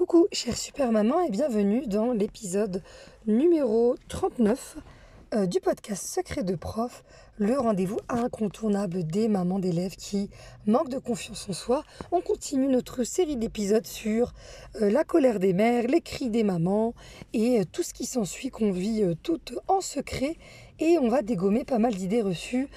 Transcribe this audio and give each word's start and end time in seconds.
Coucou 0.00 0.28
chère 0.32 0.56
super 0.56 0.92
maman 0.92 1.20
et 1.20 1.28
bienvenue 1.28 1.86
dans 1.86 2.12
l'épisode 2.12 2.82
numéro 3.26 3.96
39 4.08 4.78
euh, 5.34 5.44
du 5.44 5.60
podcast 5.60 6.06
Secret 6.06 6.42
de 6.42 6.54
prof, 6.54 7.04
le 7.36 7.58
rendez-vous 7.58 7.98
incontournable 8.08 9.04
des 9.04 9.28
mamans 9.28 9.58
d'élèves 9.58 9.96
qui 9.96 10.30
manquent 10.66 10.88
de 10.88 10.98
confiance 10.98 11.46
en 11.50 11.52
soi. 11.52 11.84
On 12.12 12.22
continue 12.22 12.66
notre 12.66 13.04
série 13.04 13.36
d'épisodes 13.36 13.86
sur 13.86 14.32
euh, 14.80 14.90
la 14.90 15.04
colère 15.04 15.38
des 15.38 15.52
mères, 15.52 15.86
les 15.86 16.00
cris 16.00 16.30
des 16.30 16.44
mamans 16.44 16.94
et 17.34 17.60
euh, 17.60 17.64
tout 17.70 17.82
ce 17.82 17.92
qui 17.92 18.06
s'ensuit 18.06 18.48
qu'on 18.48 18.72
vit 18.72 19.04
toutes 19.22 19.52
en 19.68 19.82
secret 19.82 20.38
et 20.78 20.96
on 20.96 21.10
va 21.10 21.20
dégommer 21.20 21.64
pas 21.66 21.78
mal 21.78 21.94
d'idées 21.94 22.22
reçues 22.22 22.68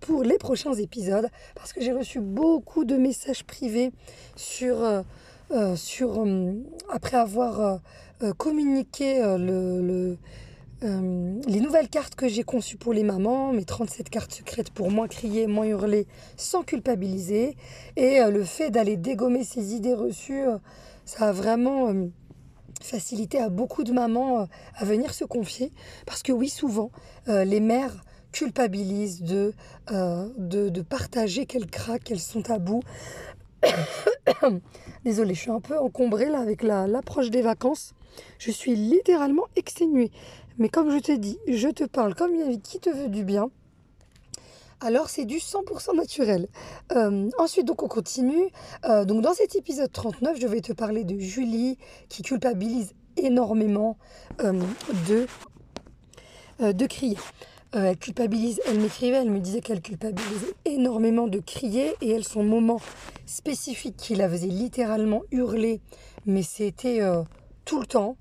pour 0.00 0.22
les 0.22 0.36
prochains 0.36 0.74
épisodes 0.74 1.30
parce 1.54 1.72
que 1.72 1.80
j'ai 1.80 1.92
reçu 1.92 2.20
beaucoup 2.20 2.84
de 2.84 2.98
messages 2.98 3.42
privés 3.42 3.90
sur 4.36 5.02
sur, 5.76 6.24
euh, 6.24 6.52
après 6.90 7.16
avoir 7.16 7.80
euh, 8.22 8.32
communiqué 8.34 9.20
le, 9.38 10.16
les 10.82 11.60
nouvelles 11.60 11.88
cartes 11.88 12.14
que 12.14 12.28
j'ai 12.28 12.42
conçues 12.42 12.76
pour 12.76 12.92
les 12.92 13.02
mamans, 13.02 13.52
mes 13.52 13.64
37 13.64 14.10
cartes 14.10 14.32
secrètes 14.32 14.70
pour 14.70 14.90
moins 14.90 15.08
crier, 15.08 15.46
moins 15.46 15.66
hurler, 15.66 16.06
sans 16.36 16.62
culpabiliser. 16.62 17.56
Et 17.96 18.20
le 18.22 18.44
fait 18.44 18.70
d'aller 18.70 18.96
dégommer 18.96 19.42
ces 19.42 19.74
idées 19.74 19.94
reçues, 19.94 20.44
ça 21.04 21.28
a 21.28 21.32
vraiment 21.32 21.92
facilité 22.82 23.40
à 23.40 23.48
beaucoup 23.48 23.84
de 23.84 23.92
mamans 23.92 24.46
à 24.74 24.84
venir 24.84 25.14
se 25.14 25.24
confier. 25.24 25.72
Parce 26.04 26.22
que 26.22 26.30
oui, 26.30 26.50
souvent, 26.50 26.90
les 27.26 27.60
mères 27.60 28.04
culpabilisent 28.32 29.22
de, 29.22 29.54
de, 29.90 30.68
de, 30.68 30.82
partager 30.82 31.46
qu'elles 31.46 31.70
craquent, 31.70 32.04
qu'elles 32.04 32.20
sont 32.20 32.50
à 32.50 32.58
bout. 32.58 32.82
Désolée, 35.04 35.34
je 35.34 35.40
suis 35.40 35.50
un 35.50 35.60
peu 35.60 35.78
encombrée 35.78 36.28
là 36.28 36.40
avec 36.40 36.62
l'approche 36.62 37.30
des 37.30 37.42
vacances. 37.42 37.94
Je 38.38 38.50
suis 38.50 38.74
littéralement 38.74 39.46
exténuée. 39.56 40.10
Mais 40.58 40.68
comme 40.68 40.90
je 40.90 40.98
t'ai 40.98 41.18
dit, 41.18 41.38
je 41.46 41.68
te 41.68 41.84
parle 41.84 42.14
comme 42.14 42.34
une 42.34 42.60
qui 42.60 42.80
te 42.80 42.90
veut 42.90 43.08
du 43.08 43.24
bien. 43.24 43.50
Alors 44.80 45.08
c'est 45.08 45.24
du 45.24 45.36
100% 45.36 45.96
naturel. 45.96 46.48
Euh, 46.92 47.30
ensuite 47.38 47.66
donc 47.66 47.82
on 47.82 47.88
continue. 47.88 48.48
Euh, 48.84 49.04
donc 49.04 49.22
dans 49.22 49.32
cet 49.32 49.56
épisode 49.56 49.90
39, 49.90 50.38
je 50.40 50.46
vais 50.46 50.60
te 50.60 50.72
parler 50.72 51.04
de 51.04 51.18
Julie 51.18 51.78
qui 52.08 52.22
culpabilise 52.22 52.92
énormément 53.16 53.96
euh, 54.42 54.60
de, 55.08 55.26
de 56.72 56.86
crier. 56.86 57.16
Euh, 57.76 57.90
elle 57.90 57.98
culpabilise, 57.98 58.60
elle 58.66 58.80
m'écrivait, 58.80 59.18
elle 59.18 59.30
me 59.30 59.38
disait 59.38 59.60
qu'elle 59.60 59.82
culpabilisait 59.82 60.54
énormément 60.64 61.28
de 61.28 61.40
crier 61.40 61.94
et 62.00 62.10
elle, 62.10 62.24
son 62.24 62.42
moment 62.42 62.80
spécifique 63.26 63.96
qui 63.96 64.14
la 64.14 64.28
faisait 64.30 64.46
littéralement 64.46 65.22
hurler, 65.30 65.80
mais 66.24 66.42
c'était 66.42 67.02
euh, 67.02 67.22
tout 67.66 67.80
le 67.80 67.86
temps, 67.86 68.16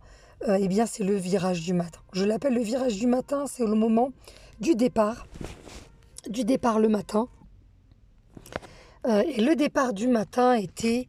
euh, 0.49 0.57
eh 0.59 0.67
bien 0.67 0.85
c'est 0.85 1.05
le 1.05 1.15
virage 1.15 1.61
du 1.61 1.73
matin. 1.73 1.99
Je 2.11 2.25
l'appelle 2.25 2.53
le 2.53 2.61
virage 2.61 2.97
du 2.97 3.07
matin, 3.07 3.45
c'est 3.47 3.65
le 3.65 3.75
moment 3.75 4.11
du 4.59 4.75
départ, 4.75 5.25
du 6.27 6.43
départ 6.43 6.79
le 6.79 6.89
matin. 6.89 7.27
et 9.07 9.39
le 9.41 9.55
départ 9.55 9.93
du 9.93 10.07
matin 10.07 10.53
était 10.53 11.07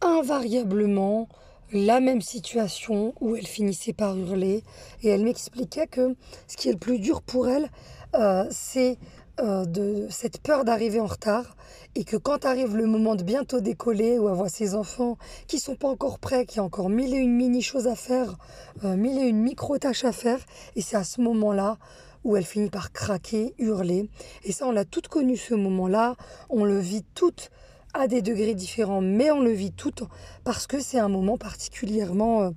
invariablement 0.00 1.28
la 1.72 2.00
même 2.00 2.22
situation 2.22 3.14
où 3.20 3.36
elle 3.36 3.46
finissait 3.46 3.92
par 3.92 4.16
hurler 4.16 4.62
et 5.02 5.08
elle 5.08 5.22
m'expliquait 5.22 5.86
que 5.86 6.14
ce 6.46 6.56
qui 6.56 6.68
est 6.68 6.72
le 6.72 6.78
plus 6.78 6.98
dur 6.98 7.22
pour 7.22 7.48
elle, 7.48 7.70
euh, 8.14 8.46
c'est 8.50 8.98
euh, 9.40 9.64
de 9.66 10.08
cette 10.10 10.40
peur 10.40 10.64
d'arriver 10.64 10.98
en 10.98 11.06
retard 11.06 11.56
et 11.94 12.04
que 12.04 12.16
quand 12.16 12.44
arrive 12.44 12.76
le 12.76 12.86
moment 12.86 13.14
de 13.14 13.22
bientôt 13.22 13.60
décoller 13.60 14.18
ou 14.18 14.28
avoir 14.28 14.48
ses 14.48 14.74
enfants 14.74 15.18
qui 15.46 15.60
sont 15.60 15.76
pas 15.76 15.88
encore 15.88 16.18
prêts, 16.18 16.46
qui 16.46 16.58
ont 16.58 16.64
encore 16.64 16.88
mille 16.88 17.14
et 17.14 17.18
une 17.18 17.36
mini 17.36 17.62
choses 17.62 17.86
à 17.86 17.94
faire, 17.94 18.36
euh, 18.84 18.96
mille 18.96 19.18
et 19.18 19.28
une 19.28 19.40
micro 19.40 19.78
tâches 19.78 20.04
à 20.04 20.12
faire 20.12 20.40
et 20.74 20.80
c'est 20.80 20.96
à 20.96 21.04
ce 21.04 21.20
moment-là 21.20 21.78
où 22.24 22.36
elle 22.36 22.44
finit 22.44 22.70
par 22.70 22.92
craquer, 22.92 23.54
hurler 23.58 24.08
et 24.42 24.52
ça 24.52 24.66
on 24.66 24.72
l'a 24.72 24.84
toutes 24.84 25.08
connu 25.08 25.36
ce 25.36 25.54
moment-là, 25.54 26.16
on 26.48 26.64
le 26.64 26.78
vit 26.78 27.04
toutes 27.14 27.50
à 27.94 28.06
des 28.06 28.22
degrés 28.22 28.54
différents, 28.54 29.00
mais 29.00 29.30
on 29.30 29.40
le 29.40 29.50
vit 29.50 29.72
tout 29.72 29.92
parce 30.44 30.66
que 30.66 30.80
c'est 30.80 30.98
un 30.98 31.08
moment 31.08 31.38
particulièrement 31.38 32.42
euh, 32.42 32.50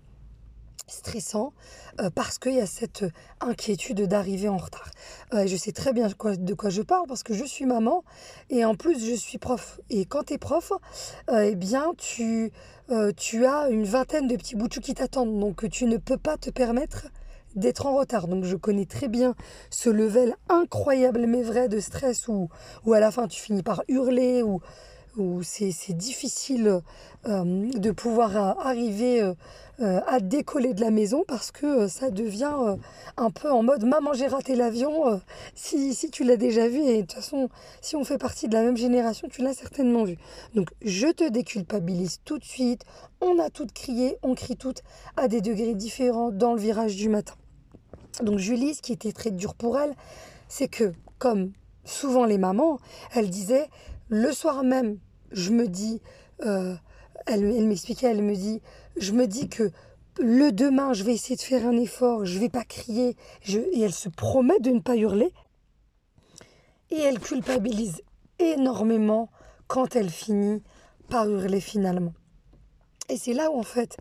stressant, 0.88 1.54
euh, 2.02 2.10
parce 2.10 2.38
qu'il 2.38 2.56
y 2.56 2.60
a 2.60 2.66
cette 2.66 3.06
inquiétude 3.40 4.02
d'arriver 4.02 4.50
en 4.50 4.58
retard. 4.58 4.92
Euh, 5.34 5.48
je 5.48 5.56
sais 5.56 5.72
très 5.72 5.94
bien 5.94 6.10
de 6.10 6.54
quoi 6.54 6.70
je 6.70 6.82
parle 6.82 7.08
parce 7.08 7.24
que 7.24 7.34
je 7.34 7.46
suis 7.46 7.66
maman 7.66 8.04
et 8.50 8.66
en 8.66 8.76
plus 8.76 9.06
je 9.06 9.16
suis 9.16 9.38
prof. 9.38 9.80
Et 9.90 10.06
quand 10.06 10.24
tu 10.24 10.34
es 10.34 10.38
prof, 10.38 10.74
eh 11.32 11.56
bien 11.56 11.94
tu, 11.98 12.52
as 12.90 13.70
une 13.70 13.84
vingtaine 13.86 14.28
de 14.28 14.36
petits 14.36 14.56
boutous 14.56 14.82
qui 14.82 14.94
t'attendent, 14.94 15.40
donc 15.40 15.70
tu 15.70 15.86
ne 15.86 15.98
peux 15.98 16.18
pas 16.18 16.38
te 16.38 16.50
permettre 16.50 17.08
d'être 17.56 17.86
en 17.86 17.96
retard. 17.96 18.28
Donc 18.28 18.44
je 18.44 18.56
connais 18.56 18.86
très 18.86 19.08
bien 19.08 19.36
ce 19.70 19.90
level 19.90 20.36
incroyable 20.50 21.26
mais 21.26 21.42
vrai 21.42 21.70
de 21.70 21.80
stress 21.80 22.28
où, 22.28 22.50
où 22.86 22.94
à 22.94 23.00
la 23.00 23.12
fin 23.12 23.28
tu 23.28 23.42
finis 23.42 23.64
par 23.64 23.84
hurler 23.88 24.44
ou 24.44 24.62
c'est 25.44 25.94
difficile 25.94 26.82
euh, 27.28 27.70
de 27.74 27.92
pouvoir 27.92 28.36
euh, 28.36 28.62
arriver 28.64 29.22
euh, 29.22 30.00
à 30.08 30.20
décoller 30.20 30.74
de 30.74 30.82
la 30.82 30.92
maison 30.92 31.24
parce 31.28 31.52
que 31.52 31.88
ça 31.88 32.10
devient 32.10 32.78
un 33.18 33.32
peu 33.32 33.52
en 33.52 33.64
mode 33.64 33.84
maman 33.84 34.14
j'ai 34.14 34.28
raté 34.28 34.56
l'avion 34.56 35.22
si, 35.56 35.94
si, 35.94 36.10
tu 36.12 36.24
l'as 36.24 36.38
déjà 36.38 36.68
vu 36.68 36.80
et 36.80 36.98
de 36.98 37.02
toute 37.02 37.14
façon 37.14 37.50
si 37.82 37.96
on 37.96 38.04
fait 38.04 38.18
partie 38.18 38.48
de 38.48 38.54
la 38.54 38.64
même 38.64 38.78
génération 38.78 39.28
tu 39.30 39.42
l'as 39.42 39.54
certainement 39.54 40.04
vu. 40.04 40.18
Donc 40.56 40.70
je 40.82 41.08
te 41.08 41.28
déculpabilise 41.30 42.20
tout 42.26 42.38
de 42.38 42.44
suite. 42.44 42.86
On 43.22 43.40
a 43.40 43.50
toutes 43.50 43.74
crié 43.74 44.18
on 44.24 44.36
crie 44.36 44.56
toutes 44.56 44.82
à 45.18 45.28
des 45.28 45.42
degrés 45.42 45.76
différents 45.76 46.32
dans 46.32 46.54
le 46.54 46.60
virage 46.60 46.96
du 46.96 47.10
matin. 47.10 47.36
Donc 48.24 48.40
Julie 48.40 48.76
ce 48.76 48.82
qui 48.82 48.94
était 48.94 49.12
très 49.12 49.32
dur 49.32 49.56
pour 49.56 49.80
elle 49.80 49.94
c'est 50.48 50.68
que 50.68 50.94
comme 51.18 51.52
souvent 51.86 52.26
les 52.26 52.38
mamans 52.38 52.80
elle 53.14 53.30
disait 53.30 53.68
le 54.12 54.34
soir 54.34 54.64
même, 54.64 55.00
je 55.32 55.52
me 55.52 55.68
dis, 55.68 56.02
euh, 56.46 56.76
elle, 57.26 57.46
m'expliquait, 57.66 58.08
elle 58.08 58.22
me 58.22 58.36
dit, 58.36 58.62
je 58.98 59.14
me 59.14 59.26
dis 59.26 59.48
que 59.48 59.72
le 60.20 60.52
demain, 60.52 60.92
je 60.92 61.06
vais 61.06 61.14
essayer 61.14 61.38
de 61.38 61.42
faire 61.42 61.66
un 61.66 61.78
effort, 61.78 62.26
je 62.26 62.38
vais 62.38 62.50
pas 62.50 62.66
crier, 62.66 63.16
et 63.48 63.82
elle 63.82 63.94
se 63.94 64.10
promet 64.10 64.60
de 64.60 64.72
ne 64.72 64.82
pas 64.82 64.98
hurler. 64.98 65.32
Et 66.90 67.00
elle 67.00 67.22
culpabilise 67.22 68.02
énormément 68.38 69.30
quand 69.68 69.96
elle 69.96 70.10
finit 70.10 70.62
par 71.10 71.30
hurler 71.30 71.62
finalement. 71.62 72.14
Et 73.08 73.16
c'est 73.16 73.34
là 73.34 73.50
où 73.50 73.58
en 73.58 73.64
fait, 73.64 73.96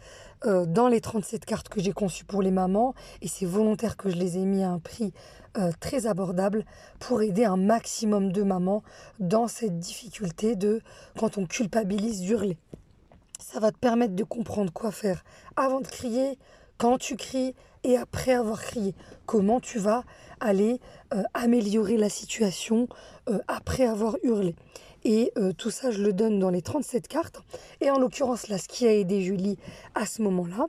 euh, 0.47 0.65
dans 0.65 0.89
les 0.89 1.01
37 1.01 1.45
cartes 1.45 1.69
que 1.69 1.81
j'ai 1.81 1.93
conçues 1.93 2.25
pour 2.25 2.43
les 2.43 2.51
mamans, 2.51 2.95
et 3.21 3.29
c'est 3.29 3.45
volontaire 3.45 3.97
que 3.97 4.09
je 4.09 4.17
les 4.17 4.39
ai 4.39 4.45
mis 4.47 4.63
à 4.63 4.71
un 4.71 4.79
prix 4.79 5.13
euh, 5.59 5.71
très 5.81 6.07
abordable 6.07 6.65
pour 6.99 7.23
aider 7.23 7.45
un 7.45 7.57
maximum 7.57 8.33
de 8.33 8.43
mamans 8.43 8.83
dans 9.19 9.49
cette 9.49 9.79
difficulté 9.79 10.57
de 10.57 10.81
quand 11.19 11.37
on 11.37 11.47
culpabilise 11.47 12.21
d'hurler. 12.21 12.57
Ça 13.39 13.61
va 13.61 13.71
te 13.71 13.79
permettre 13.79 14.15
de 14.15 14.25
comprendre 14.25 14.73
quoi 14.73 14.91
faire 14.91 15.25
avant 15.57 15.81
de 15.81 15.87
crier, 15.87 16.39
quand 16.79 16.97
tu 16.97 17.17
cries 17.17 17.55
et 17.85 17.97
après 17.97 18.33
avoir 18.33 18.63
crié. 18.63 18.95
Comment 19.27 19.61
tu 19.61 19.79
vas 19.79 20.05
aller 20.41 20.81
euh, 21.13 21.23
améliorer 21.35 21.97
la 21.99 22.09
situation 22.09 22.89
après 23.49 23.87
avoir 23.87 24.17
hurlé. 24.23 24.57
Et 25.05 25.33
euh, 25.39 25.53
tout 25.53 25.71
ça, 25.71 25.91
je 25.91 26.03
le 26.03 26.13
donne 26.13 26.39
dans 26.39 26.51
les 26.51 26.63
37 26.63 27.09
cartes. 27.09 27.43
Et 27.81 27.91
en 27.91 27.99
l'occurrence, 27.99 28.49
là, 28.49 28.59
ce 28.59 28.69
qui 28.69 28.87
a 28.87 28.93
aidé 28.93 29.23
Julie 29.23 29.59
à 29.95 30.07
ce 30.07 30.23
moment-là, 30.23 30.67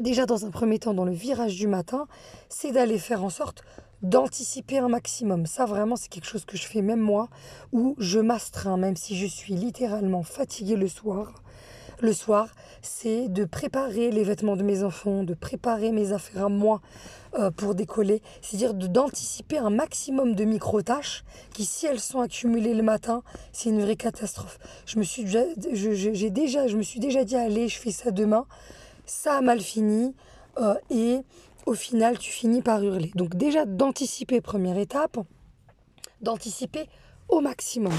déjà 0.00 0.26
dans 0.26 0.46
un 0.46 0.50
premier 0.50 0.78
temps, 0.78 0.94
dans 0.94 1.04
le 1.04 1.12
virage 1.12 1.56
du 1.56 1.66
matin, 1.66 2.06
c'est 2.48 2.72
d'aller 2.72 2.98
faire 2.98 3.24
en 3.24 3.30
sorte 3.30 3.62
d'anticiper 4.02 4.78
un 4.78 4.88
maximum. 4.88 5.46
Ça, 5.46 5.66
vraiment, 5.66 5.96
c'est 5.96 6.08
quelque 6.08 6.26
chose 6.26 6.44
que 6.44 6.56
je 6.56 6.66
fais 6.66 6.80
même 6.80 7.00
moi, 7.00 7.28
où 7.72 7.94
je 7.98 8.18
m'astreins, 8.18 8.78
même 8.78 8.96
si 8.96 9.16
je 9.16 9.26
suis 9.26 9.54
littéralement 9.54 10.22
fatiguée 10.22 10.76
le 10.76 10.88
soir 10.88 11.42
le 12.02 12.12
soir, 12.12 12.48
c'est 12.82 13.28
de 13.28 13.44
préparer 13.44 14.10
les 14.10 14.24
vêtements 14.24 14.56
de 14.56 14.62
mes 14.62 14.82
enfants, 14.84 15.22
de 15.24 15.34
préparer 15.34 15.92
mes 15.92 16.12
affaires 16.12 16.46
à 16.46 16.48
moi 16.48 16.80
euh, 17.38 17.50
pour 17.50 17.74
décoller, 17.74 18.22
c'est-à-dire 18.42 18.74
d'anticiper 18.74 19.58
un 19.58 19.70
maximum 19.70 20.34
de 20.34 20.44
micro-tâches 20.44 21.24
qui, 21.54 21.64
si 21.64 21.86
elles 21.86 22.00
sont 22.00 22.20
accumulées 22.20 22.74
le 22.74 22.82
matin, 22.82 23.22
c'est 23.52 23.68
une 23.68 23.80
vraie 23.80 23.96
catastrophe. 23.96 24.58
Je 24.86 24.98
me 24.98 25.04
suis 25.04 25.24
déjà, 25.24 25.44
dit, 27.24 27.36
allez, 27.36 27.68
je 27.68 27.78
fais 27.78 27.92
ça 27.92 28.10
demain. 28.10 28.46
Ça 29.06 29.34
a 29.36 29.40
mal 29.40 29.60
fini 29.60 30.14
euh, 30.58 30.74
et 30.90 31.20
au 31.66 31.74
final, 31.74 32.18
tu 32.18 32.32
finis 32.32 32.62
par 32.62 32.82
hurler. 32.82 33.12
Donc 33.14 33.36
déjà, 33.36 33.64
d'anticiper, 33.64 34.40
première 34.40 34.78
étape, 34.78 35.18
d'anticiper 36.20 36.88
au 37.28 37.40
maximum. 37.40 37.92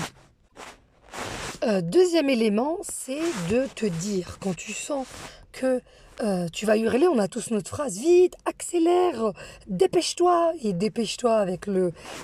Deuxième 1.82 2.30
élément, 2.30 2.78
c'est 2.82 3.22
de 3.50 3.68
te 3.76 3.86
dire, 3.86 4.38
quand 4.40 4.56
tu 4.56 4.74
sens 4.74 5.06
que 5.52 5.82
euh, 6.24 6.48
tu 6.54 6.68
vas 6.68 6.78
hurler, 6.78 7.08
on 7.08 7.18
a 7.18 7.28
tous 7.28 7.50
notre 7.50 7.70
phrase, 7.70 7.98
vite, 7.98 8.36
accélère, 8.46 9.34
dépêche-toi, 9.68 10.54
et 10.64 10.74
dépêche-toi 10.74 11.36
avec 11.36 11.66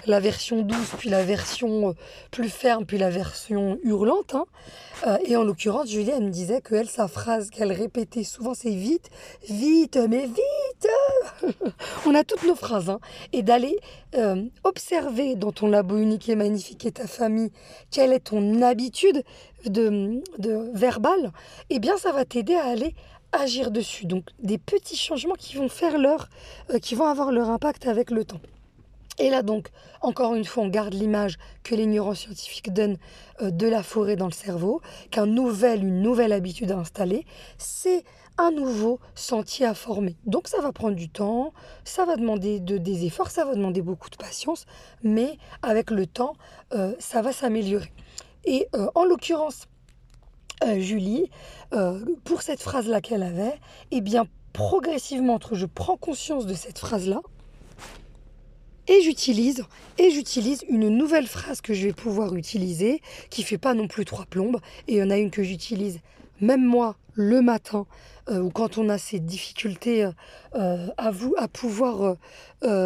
la 0.06 0.20
version 0.20 0.62
douce, 0.62 0.92
puis 1.00 1.10
la 1.10 1.24
version 1.24 1.90
euh, 1.90 1.94
plus 2.30 2.50
ferme, 2.50 2.86
puis 2.86 3.00
la 3.00 3.10
version 3.10 3.80
hurlante. 3.84 4.36
Hein. 4.36 4.46
Euh, 5.08 5.18
et 5.26 5.36
en 5.36 5.44
l'occurrence, 5.44 5.90
Julie, 5.90 6.12
me 6.12 6.30
disait 6.30 6.62
que 6.62 6.84
sa 6.84 7.08
phrase 7.08 7.50
qu'elle 7.50 7.72
répétait 7.72 8.24
souvent, 8.24 8.54
c'est 8.54 8.70
vite, 8.70 9.10
vite, 9.50 9.98
mais 10.10 10.28
vite 10.28 10.38
On 12.06 12.16
a 12.16 12.24
toutes 12.24 12.44
nos 12.44 12.56
phrases. 12.56 12.90
Hein. 12.90 13.00
Et 13.34 13.44
d'aller 13.44 13.78
observer 14.64 15.36
dans 15.36 15.52
ton 15.52 15.68
labo 15.68 15.98
unique 15.98 16.30
et 16.30 16.36
magnifique 16.36 16.86
et 16.86 16.92
ta 16.92 17.08
famille, 17.08 17.52
quelle 17.92 18.14
est 18.14 18.26
ton 18.26 18.62
habitude 18.62 19.24
de, 19.66 20.22
de 20.38 20.72
verbale, 20.74 21.32
eh 21.70 21.80
bien, 21.80 21.98
ça 21.98 22.12
va 22.12 22.26
t'aider 22.26 22.56
à 22.56 22.66
aller 22.66 22.96
agir 23.32 23.72
dessus. 23.72 24.06
Donc 24.06 24.26
des 24.40 24.58
petits 24.58 24.98
changements 24.98 25.36
qui 25.36 25.56
vont 25.58 25.70
faire 25.70 25.98
leur, 25.98 26.30
euh, 26.72 26.80
qui 26.80 26.96
vont 26.96 27.06
avoir 27.06 27.32
leur 27.32 27.50
impact 27.50 27.88
avec 27.88 28.12
le 28.12 28.26
temps. 28.26 28.42
Et 29.20 29.30
là 29.30 29.42
donc, 29.42 29.70
encore 30.02 30.36
une 30.36 30.46
fois, 30.46 30.64
on 30.64 30.68
garde 30.68 30.94
l'image 30.94 31.38
que 31.64 31.74
les 31.74 31.88
neuroscientifiques 31.88 32.72
donnent 32.72 32.98
euh, 33.42 33.50
de 33.50 33.68
la 33.68 33.84
forêt 33.84 34.16
dans 34.16 34.28
le 34.28 34.32
cerveau, 34.32 34.82
qu'un 35.12 35.26
nouvel, 35.26 35.84
une 35.84 36.02
nouvelle 36.02 36.34
habitude 36.34 36.72
à 36.72 36.78
installer, 36.78 37.26
c'est 37.58 38.04
un 38.38 38.52
nouveau 38.52 39.00
sentier 39.16 39.66
à 39.66 39.74
former. 39.74 40.16
Donc 40.26 40.48
ça 40.48 40.62
va 40.62 40.72
prendre 40.72 40.96
du 40.96 41.10
temps, 41.10 41.54
ça 41.84 42.06
va 42.06 42.16
demander 42.16 42.60
de, 42.60 42.78
des 42.78 43.06
efforts, 43.06 43.32
ça 43.32 43.46
va 43.46 43.56
demander 43.56 43.82
beaucoup 43.82 44.10
de 44.10 44.18
patience, 44.18 44.66
mais 45.04 45.38
avec 45.62 45.92
le 45.92 46.06
temps, 46.06 46.34
euh, 46.74 46.94
ça 47.00 47.22
va 47.22 47.32
s'améliorer. 47.32 47.92
Et 48.46 48.68
en 48.96 49.04
l'occurrence, 49.04 49.68
euh, 50.64 50.80
Julie, 50.80 51.30
euh, 51.74 52.04
pour 52.24 52.42
cette 52.42 52.62
phrase-là 52.62 53.00
qu'elle 53.02 53.24
avait, 53.24 53.60
eh 53.92 54.02
bien, 54.02 54.26
progressivement, 54.54 55.40
je 55.52 55.66
prends 55.68 55.98
conscience 55.98 56.48
de 56.48 56.56
cette 56.56 56.80
phrase-là, 56.80 57.22
et 58.88 59.02
j'utilise 59.02 59.66
et 59.98 60.12
j'utilise 60.12 60.64
une 60.70 60.88
nouvelle 60.90 61.28
phrase 61.28 61.60
que 61.60 61.74
je 61.74 61.88
vais 61.88 61.94
pouvoir 61.94 62.36
utiliser 62.36 63.02
qui 63.30 63.44
fait 63.44 63.58
pas 63.58 63.74
non 63.74 63.90
plus 63.90 64.06
trois 64.06 64.26
plombes 64.26 64.62
et 64.88 64.94
il 64.94 64.98
y 65.00 65.04
en 65.04 65.10
a 65.10 65.18
une 65.18 65.30
que 65.30 65.44
j'utilise 65.44 66.00
même 66.42 66.64
moi 66.64 66.96
le 67.14 67.42
matin 67.42 67.86
euh, 68.30 68.40
ou 68.40 68.50
quand 68.50 68.78
on 68.78 68.90
a 68.90 68.98
ces 68.98 69.20
difficultés 69.20 70.04
euh, 70.04 70.12
euh, 70.56 70.88
à, 70.98 71.12
vous, 71.12 71.34
à 71.38 71.48
pouvoir 71.48 72.16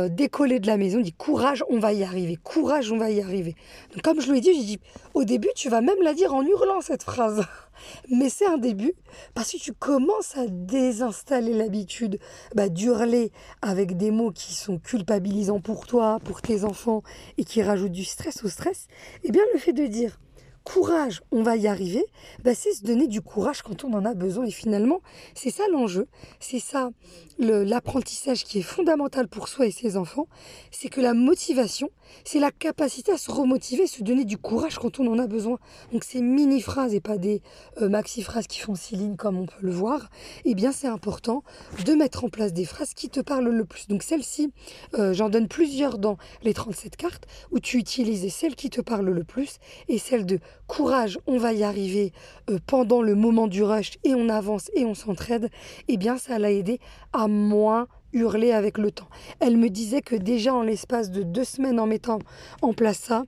décoller 0.09 0.59
de 0.59 0.68
la 0.68 0.75
maison, 0.75 1.00
on 1.00 1.01
dit 1.01 1.13
courage, 1.13 1.63
on 1.69 1.80
va 1.80 1.94
y 1.94 2.03
arriver, 2.03 2.36
courage, 2.36 2.92
on 2.92 2.98
va 2.98 3.09
y 3.09 3.21
arriver. 3.21 3.56
Comme 4.03 4.19
je 4.19 4.30
lui 4.30 4.39
ai 4.39 4.42
dit, 4.42 4.53
j'ai 4.53 4.63
dit 4.63 4.80
au 5.13 5.24
début, 5.24 5.48
tu 5.56 5.69
vas 5.69 5.81
même 5.81 6.01
la 6.01 6.13
dire 6.13 6.33
en 6.33 6.45
hurlant 6.45 6.81
cette 6.81 7.03
phrase. 7.03 7.45
Mais 8.09 8.30
c'est 8.30 8.45
un 8.45 8.57
début 8.57 8.94
parce 9.33 9.51
que 9.51 9.57
tu 9.57 9.71
commences 9.71 10.38
à 10.38 10.47
désinstaller 10.47 11.54
l'habitude 11.54 12.19
bah, 12.54 12.68
d'hurler 12.68 13.31
avec 13.62 13.95
des 13.97 14.12
mots 14.12 14.31
qui 14.31 14.54
sont 14.54 14.77
culpabilisants 14.77 15.62
pour 15.62 15.88
toi, 15.88 16.19
pour 16.24 16.42
tes 16.42 16.65
enfants 16.65 17.01
et 17.38 17.45
qui 17.45 17.63
rajoutent 17.63 17.92
du 17.92 18.06
stress 18.06 18.44
au 18.44 18.50
stress. 18.50 18.88
Eh 19.24 19.31
bien, 19.31 19.44
le 19.54 19.59
fait 19.59 19.74
de 19.74 19.86
dire 19.86 20.19
courage, 20.63 21.22
on 21.31 21.44
va 21.44 21.56
y 21.56 21.68
arriver, 21.68 22.06
bah, 22.44 22.54
c'est 22.56 22.74
se 22.74 22.84
donner 22.84 23.08
du 23.08 23.22
courage 23.22 23.62
quand 23.62 23.84
on 23.84 23.94
en 23.94 24.06
a 24.06 24.13
besoin. 24.13 24.46
Et 24.46 24.52
finalement, 24.52 25.02
c'est 25.36 25.50
ça 25.50 25.63
l'enjeu, 25.72 26.08
c'est 26.40 26.60
ça 26.60 26.92
l'apprentissage 27.40 28.44
qui 28.44 28.60
est 28.60 28.63
fondamental 28.63 29.28
pour 29.28 29.48
soi 29.48 29.66
et 29.66 29.72
ses 29.72 29.98
enfants, 29.98 30.28
c'est 30.69 30.90
que 30.90 31.02
la 31.02 31.13
motivation, 31.13 31.90
c'est 32.24 32.40
la 32.40 32.52
capacité 32.52 33.12
à 33.12 33.18
se 33.18 33.31
remotiver, 33.31 33.88
se 33.88 34.04
donner 34.04 34.25
du 34.25 34.38
courage 34.38 34.78
quand 34.78 35.00
on 35.00 35.08
en 35.08 35.18
a 35.18 35.28
besoin. 35.28 35.58
Donc 35.92 36.04
ces 36.04 36.22
mini-phrases 36.22 36.94
et 36.94 37.00
pas 37.00 37.18
des 37.18 37.42
euh, 37.81 37.90
maxi-phrases 37.90 38.48
qui 38.48 38.60
font 38.60 38.75
six 38.75 38.96
lignes 38.96 39.16
comme 39.16 39.38
on 39.38 39.46
peut 39.46 39.62
le 39.62 39.72
voir, 39.72 40.10
eh 40.46 40.54
bien 40.54 40.72
c'est 40.72 40.88
important 40.88 41.44
de 41.86 41.94
mettre 41.94 42.24
en 42.24 42.30
place 42.30 42.54
des 42.54 42.66
phrases 42.66 42.94
qui 42.94 43.10
te 43.10 43.19
parlent 43.19 43.50
le 43.50 43.66
plus. 43.66 43.88
Donc 43.88 44.04
celle-ci, 44.04 44.52
euh, 44.96 45.14
j'en 45.14 45.30
donne 45.30 45.48
plusieurs 45.48 45.98
dans 45.98 46.18
les 46.44 46.54
37 46.54 46.96
cartes 46.96 47.25
où 47.52 47.60
tu 47.60 47.78
utilises 47.78 48.31
celle 48.31 48.56
qui 48.56 48.69
te 48.69 48.81
parle 48.81 49.10
le 49.10 49.24
plus 49.24 49.57
et 49.88 49.98
celle 49.98 50.25
de 50.25 50.40
courage, 50.68 51.19
on 51.27 51.38
va 51.38 51.53
y 51.53 51.63
arriver 51.63 52.13
euh, 52.50 52.59
pendant 52.65 53.01
le 53.01 53.15
moment 53.15 53.48
du 53.48 53.63
rush 53.63 53.98
et 54.03 54.15
on 54.15 54.30
avance 54.30 54.71
et 54.74 54.86
on 54.86 54.95
s'entraide, 54.95 55.50
eh 55.88 55.98
bien 55.98 56.18
ça 56.18 56.39
l'a 56.39 56.51
aidé 56.51 56.80
à 57.13 57.27
moins 57.27 57.88
hurler 58.13 58.51
avec 58.51 58.77
le 58.77 58.92
temps. 58.92 59.09
Elle 59.39 59.57
me 59.57 59.69
disait 59.69 60.01
que 60.01 60.15
déjà 60.15 60.53
en 60.53 60.63
l'espace 60.63 61.12
de 61.12 61.24
deux 61.24 61.44
semaines 61.44 61.80
en 61.80 61.88
mettant 61.88 62.19
en 62.62 62.74
place 62.74 63.00
ça, 63.00 63.25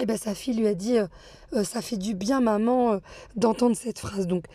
eh 0.00 0.06
ben, 0.06 0.16
sa 0.16 0.34
fille 0.34 0.54
lui 0.54 0.66
a 0.66 0.74
dit 0.74 0.98
euh, 0.98 1.06
euh, 1.52 1.64
ça 1.64 1.82
fait 1.82 1.98
du 1.98 2.14
bien 2.14 2.40
maman 2.40 2.98
d'entendre 3.36 3.76
cette 3.76 3.98
phrase. 3.98 4.26
Donc 4.26 4.46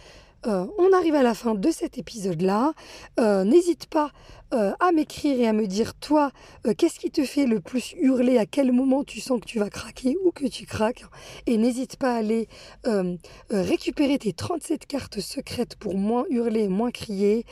on 0.45 0.94
arrive 0.94 1.16
à 1.16 1.24
la 1.24 1.34
fin 1.34 1.56
de 1.56 1.72
cet 1.72 1.98
épisode-là. 1.98 2.74
N'hésite 3.18 3.88
pas 3.88 4.12
euh, 4.54 4.72
à 4.80 4.94
m'écrire 4.94 5.38
et 5.42 5.45
à 5.45 5.51
me 5.51 5.68
dire, 5.68 5.94
toi, 5.94 6.31
euh, 6.66 6.74
qu'est-ce 6.74 7.00
qui 7.00 7.12
te 7.12 7.25
fait 7.25 7.45
le 7.45 7.60
plus 7.60 7.94
hurler, 8.00 8.38
à 8.38 8.45
quel 8.45 8.72
moment 8.72 9.04
tu 9.04 9.19
sens 9.19 9.42
que 9.42 9.45
tu 9.45 9.60
vas 9.60 9.69
craquer 9.69 10.16
ou 10.24 10.31
que 10.31 10.45
tu 10.45 10.66
craques? 10.66 11.04
Et 11.48 11.57
n'hésite 11.57 11.98
pas 11.98 12.13
à 12.13 12.19
aller 12.19 12.48
euh, 12.86 13.18
récupérer 13.50 14.18
tes 14.18 14.31
37 14.31 14.86
cartes 14.86 15.19
secrètes 15.19 15.75
pour 15.75 15.98
moins 15.98 16.24
hurler, 16.30 16.69
moins 16.69 16.92
crier, 16.92 17.45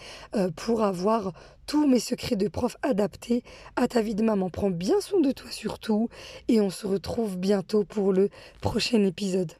pour 0.55 0.83
avoir 0.83 1.33
tous 1.67 1.85
mes 1.85 1.99
secrets 1.99 2.37
de 2.37 2.47
prof 2.47 2.77
adaptés 2.81 3.43
à 3.75 3.87
ta 3.89 4.01
vie 4.01 4.15
de 4.15 4.23
maman. 4.23 4.49
Prends 4.49 4.69
bien 4.69 5.01
soin 5.01 5.19
de 5.19 5.31
toi 5.31 5.51
surtout 5.51 6.09
et 6.47 6.61
on 6.61 6.69
se 6.69 6.87
retrouve 6.87 7.37
bientôt 7.37 7.83
pour 7.83 8.13
le 8.13 8.29
prochain 8.61 9.03
épisode. 9.03 9.51